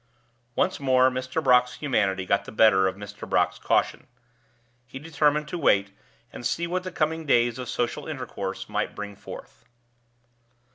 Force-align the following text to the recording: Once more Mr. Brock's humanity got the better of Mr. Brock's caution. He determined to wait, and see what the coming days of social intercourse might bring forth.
Once 0.55 0.79
more 0.79 1.11
Mr. 1.11 1.43
Brock's 1.43 1.75
humanity 1.75 2.25
got 2.25 2.45
the 2.45 2.51
better 2.51 2.87
of 2.87 2.95
Mr. 2.95 3.29
Brock's 3.29 3.59
caution. 3.59 4.07
He 4.87 4.97
determined 4.97 5.47
to 5.49 5.59
wait, 5.59 5.95
and 6.33 6.43
see 6.43 6.65
what 6.65 6.81
the 6.81 6.91
coming 6.91 7.27
days 7.27 7.59
of 7.59 7.69
social 7.69 8.07
intercourse 8.07 8.67
might 8.67 8.95
bring 8.95 9.15
forth. 9.15 9.63